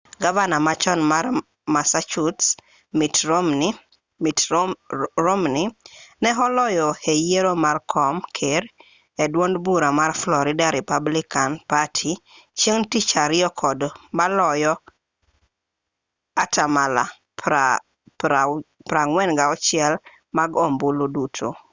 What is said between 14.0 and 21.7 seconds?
maloyo atamalo 46 mag ombulu duto